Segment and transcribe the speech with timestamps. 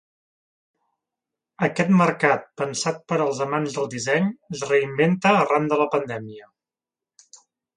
[1.67, 6.51] Aquest mercat pensat per als amants del disseny es reinventa arran de la pandèmia.